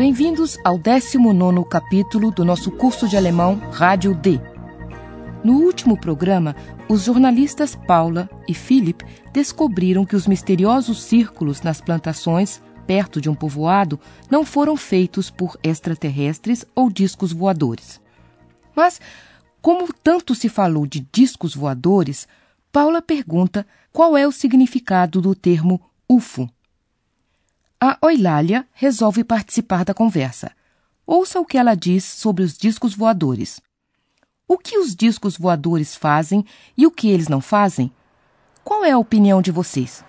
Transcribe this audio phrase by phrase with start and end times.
[0.00, 4.40] Bem-vindos ao 19 capítulo do nosso curso de alemão Rádio D.
[5.44, 6.56] No último programa,
[6.88, 13.34] os jornalistas Paula e Philip descobriram que os misteriosos círculos nas plantações perto de um
[13.34, 14.00] povoado
[14.30, 18.00] não foram feitos por extraterrestres ou discos voadores.
[18.74, 19.02] Mas,
[19.60, 22.26] como tanto se falou de discos voadores,
[22.72, 26.48] Paula pergunta qual é o significado do termo UFO.
[27.82, 30.52] A Oilália resolve participar da conversa.
[31.06, 33.58] Ouça o que ela diz sobre os discos voadores.
[34.46, 36.44] O que os discos voadores fazem
[36.76, 37.90] e o que eles não fazem?
[38.62, 40.04] Qual é a opinião de vocês?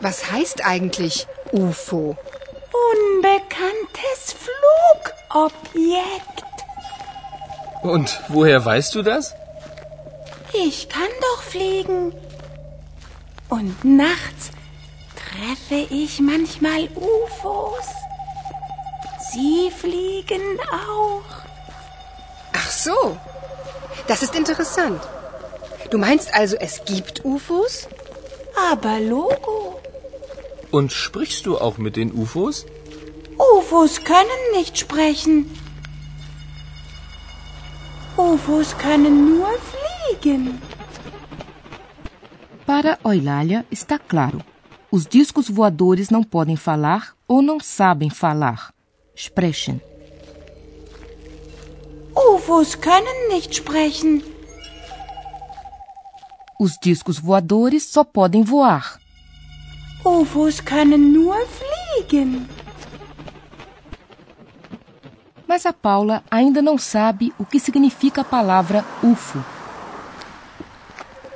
[0.00, 2.16] Was heißt eigentlich UFO?
[2.72, 4.34] Unbekanntes
[5.02, 6.44] Flugobjekt.
[7.82, 9.34] Und woher weißt du das?
[10.54, 12.23] Ich kann doch fliegen.
[13.56, 14.50] Und nachts
[15.22, 17.88] treffe ich manchmal UFOs.
[19.30, 21.30] Sie fliegen auch.
[22.52, 23.16] Ach so.
[24.08, 25.00] Das ist interessant.
[25.92, 27.86] Du meinst also, es gibt UFOs?
[28.72, 29.80] Aber Logo.
[30.72, 32.66] Und sprichst du auch mit den UFOs?
[33.38, 35.48] UFOs können nicht sprechen.
[38.16, 40.60] UFOs können nur fliegen.
[42.66, 44.42] Para Oilália está claro.
[44.90, 48.72] Os discos voadores não podem falar ou não sabem falar.
[49.14, 49.82] Sprechen.
[52.16, 54.22] UFOs können nicht sprechen.
[56.58, 58.98] Os discos voadores só podem voar.
[60.02, 62.46] UFOs können nur fliegen.
[65.46, 69.53] Mas a Paula ainda não sabe o que significa a palavra UFO.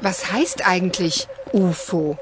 [0.00, 2.16] Was heißt eigentlich UFO?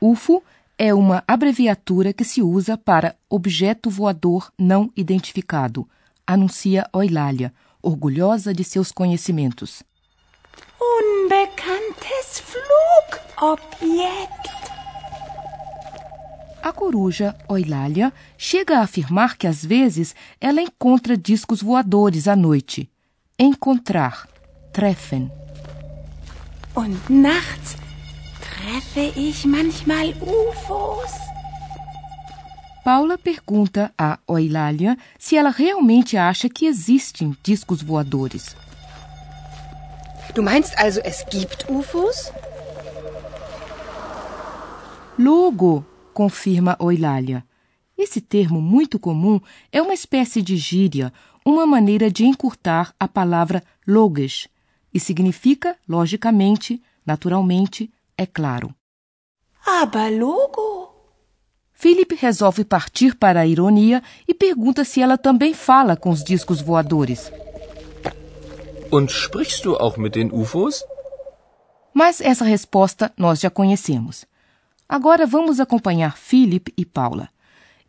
[0.00, 0.42] UFO
[0.76, 5.88] é uma abreviatura que se usa para Objeto Voador Não Identificado,
[6.26, 9.84] anuncia Oilália, orgulhosa de seus conhecimentos.
[10.80, 12.42] Unbekanntes
[13.38, 14.50] Flugobjekt.
[16.62, 22.90] A coruja Oilália chega a afirmar que às vezes ela encontra discos voadores à noite.
[23.38, 24.28] Encontrar,
[24.72, 25.39] treffen.
[26.74, 27.76] Und nachts
[28.40, 31.12] treffe ich manchmal UFOs.
[32.84, 38.56] Paula pergunta a Oilália se ela realmente acha que existem discos voadores.
[40.34, 42.32] Du meinst also, es gibt UFOs?
[45.18, 47.44] Logo, confirma Oilália.
[47.98, 51.12] Esse termo muito comum é uma espécie de gíria,
[51.44, 54.48] uma maneira de encurtar a palavra logisch,
[54.92, 58.74] e significa, logicamente, naturalmente, é claro.
[59.66, 60.90] Aber Logo.
[61.72, 66.60] Philip resolve partir para a ironia e pergunta se ela também fala com os discos
[66.60, 67.32] voadores.
[68.90, 70.84] Und sprichst du auch mit den UFOs?
[71.94, 74.26] Mas essa resposta nós já conhecemos.
[74.88, 77.28] Agora vamos acompanhar Philip e Paula.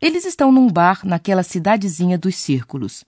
[0.00, 3.04] Eles estão num bar naquela cidadezinha dos círculos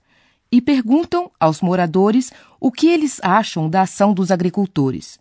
[0.51, 2.31] e perguntam aos moradores
[2.65, 5.19] o que eles acham da ação dos agricultores.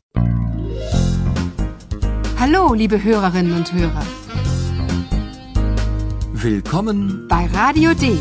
[2.38, 4.03] Hallo, liebe Hörerinnen und Hörer.
[6.32, 8.16] Willkommen bei Radio D.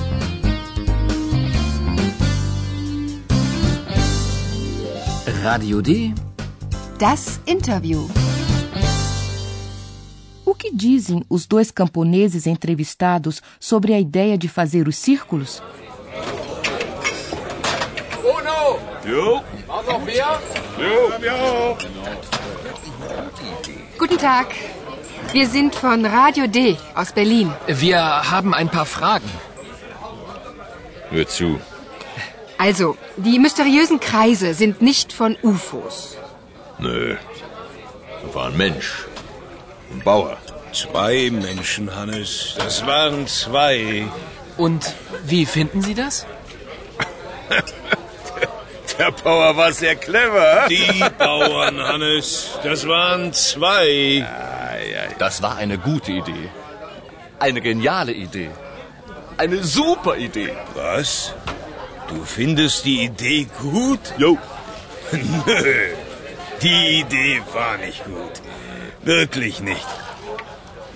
[5.41, 6.13] Radio D.
[6.99, 8.05] Das Interview.
[10.45, 15.63] O que dizem os dois camponeses entrevistados sobre a ideia de fazer os círculos?
[19.05, 19.41] Jo.
[19.67, 20.39] Brauchst noch Bier?
[20.77, 21.25] Jo.
[21.25, 21.77] Ja.
[23.97, 24.47] Guten Tag.
[25.31, 27.51] Wir sind von Radio D aus Berlin.
[27.67, 27.99] Wir
[28.31, 29.29] haben ein paar Fragen.
[31.09, 31.59] Hör zu.
[32.57, 36.17] Also, die mysteriösen Kreise sind nicht von UFOs.
[36.79, 37.15] Nö.
[38.21, 39.05] Da war ein Mensch.
[39.91, 40.37] Ein Bauer.
[40.71, 42.55] Zwei Menschen, Hannes.
[42.57, 44.07] Das waren zwei.
[44.57, 44.93] Und
[45.25, 46.25] wie finden Sie das?
[48.99, 50.67] Der Bauer war sehr clever.
[50.69, 52.59] Die Bauern, Hannes.
[52.63, 54.25] Das waren zwei.
[55.17, 56.49] Das war eine gute Idee.
[57.39, 58.51] Eine geniale Idee.
[59.37, 60.53] Eine super Idee.
[60.75, 61.33] Was?
[62.07, 64.13] Du findest die Idee gut?
[64.17, 64.37] Jo.
[65.11, 65.95] Nö,
[66.61, 68.41] die Idee war nicht gut.
[69.03, 69.87] Wirklich nicht.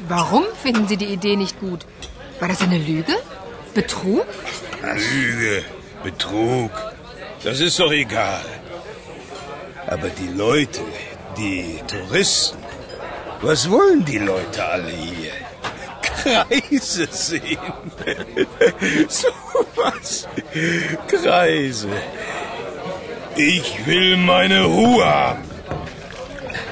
[0.08, 1.86] Warum finden Sie die Idee nicht gut?
[2.40, 3.16] War das eine Lüge?
[3.74, 4.26] Betrug?
[4.84, 5.64] Lüge,
[6.04, 6.72] Betrug,
[7.44, 8.46] das ist doch egal.
[9.88, 10.82] Aber die Leute,
[11.38, 12.58] die Touristen,
[13.42, 15.32] was wollen die Leute alle hier?
[16.02, 17.58] Kreise sehen.
[19.08, 19.28] so
[19.76, 20.28] was.
[21.08, 21.90] Kreise.
[23.36, 25.44] Ich will meine Ruhe haben.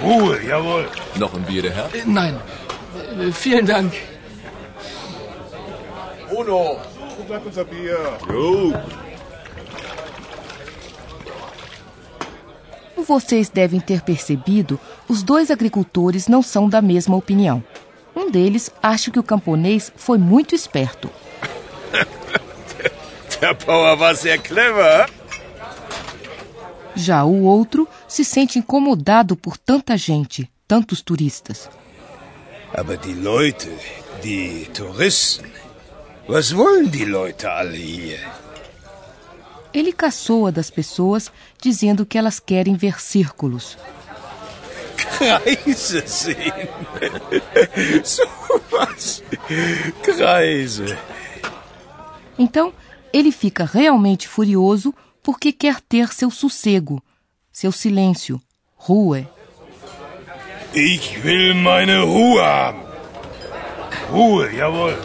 [0.04, 0.88] Ruhe, jawohl.
[1.16, 1.90] Noch ein Bier, der Herr?
[2.06, 2.40] Nein.
[3.34, 3.94] Vielen Dank.
[6.32, 6.80] Uno.
[8.30, 8.74] Jo.
[13.06, 17.64] Vocês devem ter percebido, os dois agricultores não são da mesma opinião.
[18.16, 21.10] Um deles acha que o camponês foi muito esperto.
[23.40, 25.10] Der Bauer war sehr clever.
[26.96, 31.70] Já o outro se sente incomodado por tanta gente, tantos turistas.
[32.74, 33.70] Aber die Leute,
[34.24, 35.50] die Touristen,
[36.28, 38.20] was wollen die Leute alle hier?
[39.76, 41.30] Ele caçoa das pessoas
[41.62, 43.78] dizendo que elas querem ver círculos.
[44.96, 46.70] Kreise sehen.
[48.06, 48.24] so
[48.72, 49.22] was.
[50.02, 50.98] Kreise.
[52.40, 52.72] Então,
[53.12, 57.04] ele fica realmente furioso porque quer ter seu sossego,
[57.52, 58.42] seu silêncio,
[58.78, 59.28] Ruhe.
[60.74, 62.82] Ich will meine Ruhe haben.
[64.10, 64.96] Ruhe, jawohl.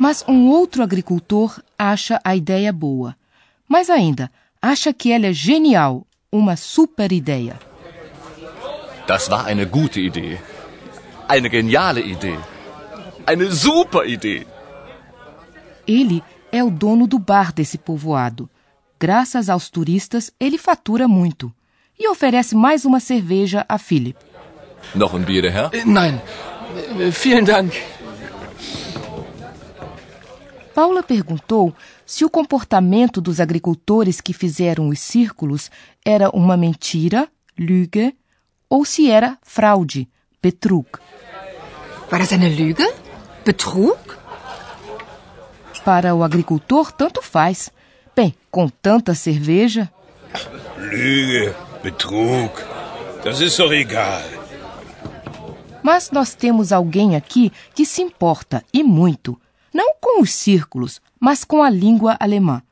[0.00, 3.16] Mas um outro agricultor acha a ideia boa.
[3.68, 4.30] Mais ainda,
[4.60, 7.58] acha que ela é genial, uma super ideia.
[9.06, 10.38] Das war eine gute Idee.
[11.28, 12.38] Eine geniale Idee.
[13.26, 14.46] Eine super Idee.
[15.86, 18.48] Ele é o dono do bar desse povoado.
[18.98, 21.52] Graças aos turistas, ele fatura muito.
[21.98, 24.18] E oferece mais uma cerveja a Philip.
[24.94, 25.70] Noch ein Bier, Herr?
[25.84, 26.20] Nein.
[27.12, 27.74] Vielen Dank.
[30.74, 31.74] Paula perguntou
[32.06, 35.70] se o comportamento dos agricultores que fizeram os círculos
[36.04, 38.14] era uma mentira, Lüge,
[38.70, 40.08] ou se era fraude,
[40.40, 40.86] Betrug.
[42.10, 42.86] War das eine Lüge?
[43.44, 43.98] Betrug?
[45.84, 47.70] Para o agricultor, tanto faz.
[48.14, 49.90] Bem, com tanta cerveja.
[50.78, 52.52] Lüge, Betrug,
[53.24, 54.22] das ist doch egal.
[55.82, 59.40] Mas nós temos alguém aqui que se importa, e muito,
[59.76, 62.62] não com os círculos, mas com a língua alemã.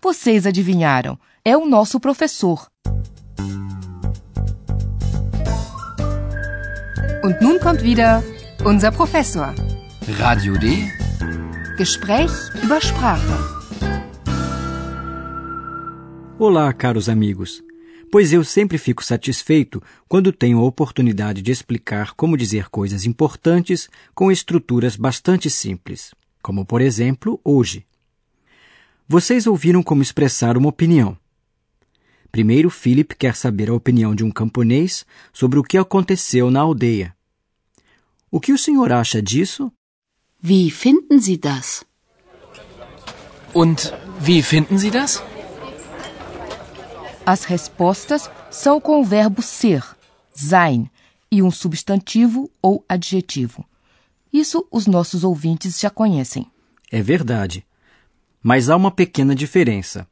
[0.00, 2.68] Vocês adivinharam, é o nosso professor.
[7.24, 8.22] Und nun kommt wieder
[8.64, 9.52] unser Professor.
[10.20, 10.68] Radio D.
[11.76, 12.30] Gespräch
[12.62, 13.24] über Sprache.
[16.38, 17.64] Olá, caros amigos.
[18.12, 23.88] Pois eu sempre fico satisfeito quando tenho a oportunidade de explicar como dizer coisas importantes
[24.14, 26.14] com estruturas bastante simples,
[26.46, 27.84] como por exemplo hoje.
[29.08, 31.18] Vocês ouviram como expressar uma opinião.
[32.30, 37.16] Primeiro, Philip quer saber a opinião de um camponês sobre o que aconteceu na aldeia.
[38.30, 39.72] O que o senhor acha disso?
[40.40, 41.84] Wie finden Sie das?
[43.52, 45.20] Und wie finden Sie das?
[47.26, 49.82] As respostas são com o verbo ser,
[50.32, 50.88] sein,
[51.28, 53.64] e um substantivo ou adjetivo.
[54.32, 56.50] Isso os nossos ouvintes já conhecem.
[56.90, 57.66] É verdade.
[58.42, 60.08] Mas há uma pequena diferença.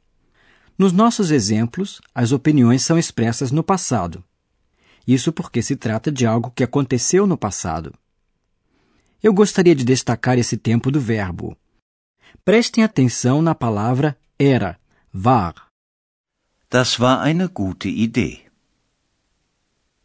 [0.77, 4.23] Nos nossos exemplos, as opiniões são expressas no passado.
[5.07, 7.93] Isso porque se trata de algo que aconteceu no passado.
[9.23, 11.55] Eu gostaria de destacar esse tempo do verbo.
[12.43, 14.77] Prestem atenção na palavra era,
[15.13, 15.55] war.
[16.69, 18.45] Das war eine gute Idee.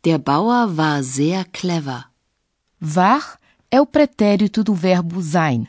[0.04, 2.04] Der Bauer war sehr clever.
[2.80, 3.39] War
[3.70, 5.66] é o pretérito do verbo sein.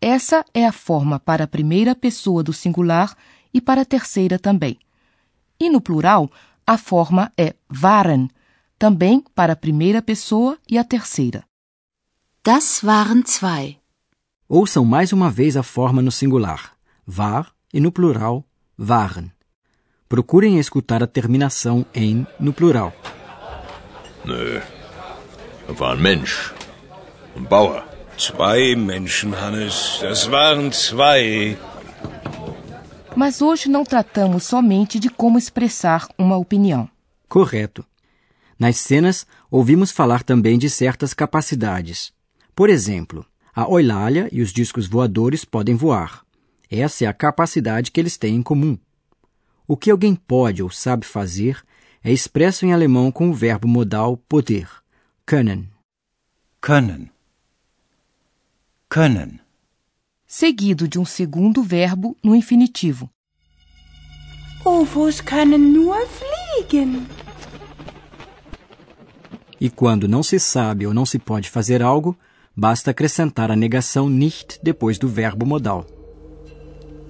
[0.00, 3.16] Essa é a forma para a primeira pessoa do singular
[3.52, 4.78] e para a terceira também.
[5.58, 6.30] E no plural,
[6.66, 8.28] a forma é waren,
[8.78, 11.44] também para a primeira pessoa e a terceira.
[12.44, 13.78] Das waren zwei.
[14.48, 16.76] Ouçam mais uma vez a forma no singular,
[17.08, 18.44] war, e no plural,
[18.78, 19.32] waren.
[20.08, 22.92] Procurem escutar a terminação em no plural.
[24.24, 24.60] Nö.
[25.80, 26.54] War Mensch.
[27.36, 27.84] Bauer.
[28.18, 29.98] Zwei Menschen, Hannes.
[30.00, 31.58] Das waren zwei.
[33.14, 36.88] Mas hoje não tratamos somente de como expressar uma opinião.
[37.28, 37.84] Correto.
[38.58, 42.12] Nas cenas, ouvimos falar também de certas capacidades.
[42.54, 43.26] Por exemplo,
[43.58, 46.22] A Eulália e os discos voadores podem voar.
[46.70, 48.78] Essa é a capacidade que eles têm em comum.
[49.66, 51.64] O que alguém pode ou sabe fazer
[52.04, 54.68] é expresso em alemão com o verbo modal poder,
[55.24, 55.70] können.
[56.60, 57.15] Können.
[58.88, 59.40] Können.
[60.26, 63.10] Seguido de um segundo verbo no infinitivo.
[64.64, 67.06] UFOs können nur fliegen.
[69.60, 72.16] E quando não se sabe ou não se pode fazer algo,
[72.56, 75.84] basta acrescentar a negação nicht depois do verbo modal.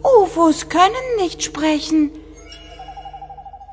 [0.03, 2.11] UFOs können nicht sprechen.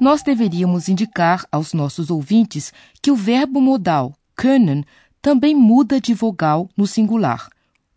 [0.01, 4.83] Nós deveríamos indicar aos nossos ouvintes que o verbo modal können
[5.22, 7.52] também muda de vogal no singular.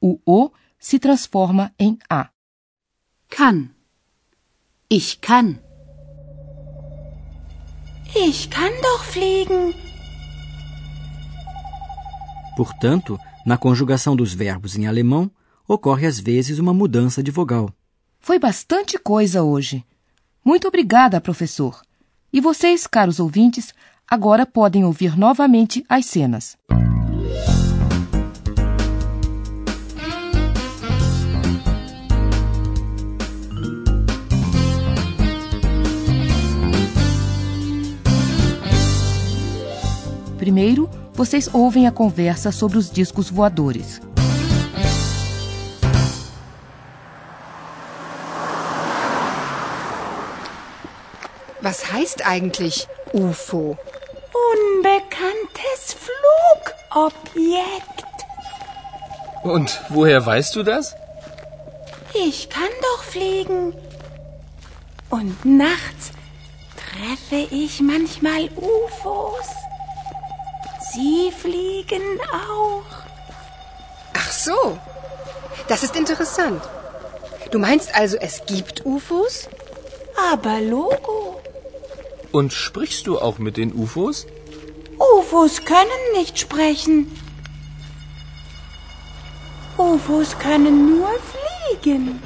[0.07, 2.29] O O se transforma em A.
[3.29, 3.71] Kann.
[4.89, 5.59] Ich kann.
[8.15, 9.75] Ich kann doch fliegen.
[12.57, 15.29] Portanto, na conjugação dos verbos em alemão,
[15.67, 17.69] ocorre às vezes uma mudança de vogal.
[18.21, 19.85] Foi bastante coisa hoje.
[20.45, 21.83] Muito obrigada, professor.
[22.33, 23.75] E vocês, caros ouvintes,
[24.09, 26.57] agora podem ouvir novamente as cenas.
[40.47, 44.01] Primeiro, vocês ouvem a conversa sobre os discos voadores.
[51.61, 53.77] Was heißt eigentlich UFO?
[54.53, 55.97] Unbekanntes
[56.95, 58.05] Flugobjekt.
[59.43, 60.95] Und woher weißt du das?
[62.15, 63.75] Ich kann doch fliegen.
[65.11, 66.13] Und nachts
[66.77, 69.66] treffe ich manchmal UFOs.
[70.97, 72.91] Sie fliegen auch.
[74.15, 74.79] Ach so.
[75.69, 76.63] Das ist interessant.
[77.51, 79.49] Du meinst also, es gibt UFOs?
[80.33, 81.43] Aber Logo.
[82.33, 84.27] Und sprichst du auch mit den UFOs?
[84.99, 86.99] UFOs können nicht sprechen.
[89.77, 92.23] UFOs können nur fliegen.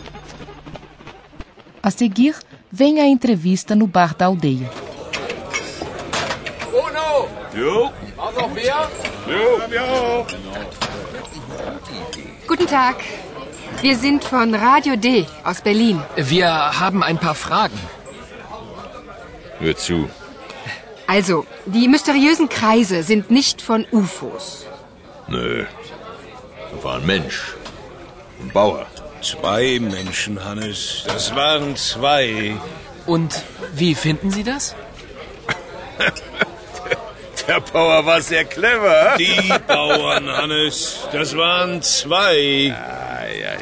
[1.82, 2.34] A seguir,
[2.70, 4.70] vem a entrevista no bar da aldeia.
[6.70, 7.28] Bruno!
[7.52, 7.90] Jo?
[8.34, 8.88] War noch mehr?
[9.26, 10.26] Jo, ja.
[12.46, 12.96] Guten Tag.
[13.80, 16.02] Wir sind von Radio D aus Berlin.
[16.16, 17.78] Wir haben ein paar Fragen.
[19.58, 20.08] Hör zu.
[21.06, 24.66] Also, die mysteriösen Kreise sind nicht von UFOs.
[25.26, 25.64] Nö.
[26.70, 27.54] Da war ein Mensch.
[28.40, 28.86] Ein Bauer.
[29.22, 31.04] Zwei Menschen, Hannes.
[31.06, 32.56] Das waren zwei.
[33.06, 33.42] Und
[33.74, 34.76] wie finden Sie das?
[37.50, 39.16] Der Bauer war sehr clever.
[39.18, 41.00] Die Bauern, Hannes.
[41.10, 42.72] Das waren zwei.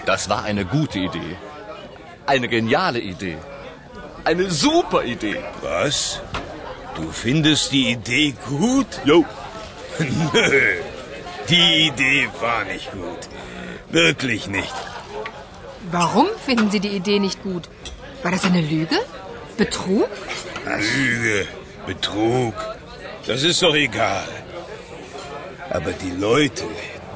[0.05, 1.39] Das war eine gute Idee.
[2.27, 3.39] Eine geniale Idee.
[4.25, 5.43] Eine super Idee.
[5.63, 6.21] Was?
[6.97, 9.01] Du findest die Idee gut?
[9.07, 9.25] Jo.
[10.35, 10.83] Nö.
[11.49, 13.23] Die Idee war nicht gut.
[13.89, 14.75] Wirklich nicht.
[15.91, 17.71] Warum finden Sie die Idee nicht gut?
[18.23, 18.99] War das eine Lüge?
[19.57, 20.11] Betrug?
[20.67, 21.47] Lüge,
[21.87, 22.78] Betrug.
[23.29, 24.27] Das ist doch egal.
[25.69, 26.65] Aber die Leute,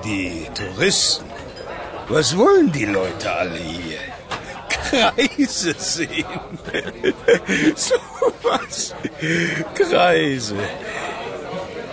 [0.04, 1.24] die Touristen,
[2.06, 4.02] was wollen die Leute alle hier?
[4.68, 6.26] Kreise sehen.
[7.74, 7.94] so
[8.42, 8.94] was.
[9.74, 10.56] Kreise.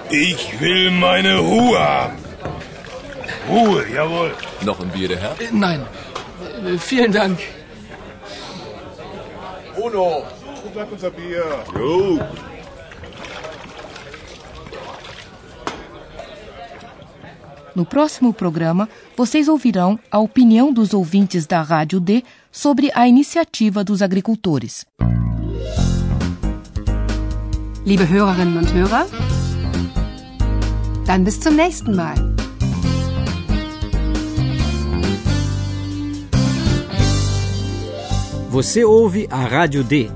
[0.10, 2.18] Ich will meine Ruhe haben.
[3.48, 4.34] Ruhe, jawohl.
[4.66, 5.36] Noch ein Bier, der Herr?
[5.54, 5.86] Nein.
[6.78, 7.40] Vielen Dank.
[9.76, 10.26] Bruno!
[10.76, 11.46] Sag unser Bier.
[11.74, 12.20] Jo.
[17.80, 23.86] No próximo programa, vocês ouvirão a opinião dos ouvintes da Rádio D sobre a iniciativa
[23.86, 24.86] dos agricultores.
[27.86, 29.08] Liebe Hörerinnen und Hörer,
[31.06, 32.16] dann bis zum nächsten Mal.
[38.50, 40.12] Você ouve a Rádio D,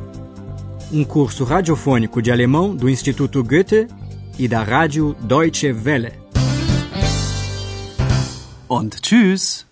[0.91, 3.87] um curso radiofônico de alemão do Instituto Goethe
[4.37, 6.22] e da Rádio Deutsche Welle.
[8.73, 9.67] Und tschüss.